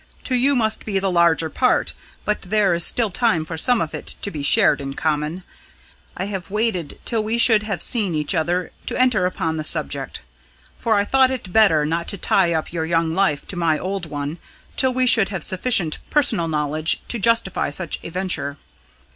[0.23, 1.93] To you must be the larger part
[2.25, 5.43] but there is still time for some of it to be shared in common.
[6.17, 10.21] I have waited till we should have seen each other to enter upon the subject;
[10.75, 14.07] for I thought it better not to tie up your young life to my old
[14.07, 14.39] one
[14.75, 18.57] till we should have sufficient personal knowledge to justify such a venture.